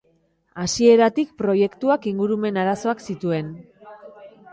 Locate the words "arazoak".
2.63-3.05